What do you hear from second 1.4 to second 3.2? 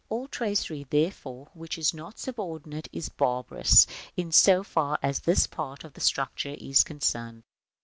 which is not subordinated, is